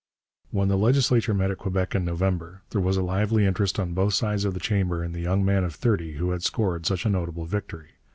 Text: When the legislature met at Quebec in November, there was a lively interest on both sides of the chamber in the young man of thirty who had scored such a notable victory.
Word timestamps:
When 0.49 0.67
the 0.67 0.79
legislature 0.79 1.35
met 1.35 1.51
at 1.51 1.59
Quebec 1.59 1.93
in 1.93 2.03
November, 2.05 2.63
there 2.71 2.81
was 2.81 2.97
a 2.97 3.03
lively 3.03 3.45
interest 3.45 3.79
on 3.79 3.93
both 3.93 4.15
sides 4.15 4.45
of 4.45 4.55
the 4.55 4.59
chamber 4.59 5.03
in 5.03 5.11
the 5.11 5.21
young 5.21 5.45
man 5.45 5.63
of 5.63 5.75
thirty 5.75 6.13
who 6.13 6.31
had 6.31 6.41
scored 6.41 6.87
such 6.87 7.05
a 7.05 7.09
notable 7.11 7.45
victory. 7.45 7.89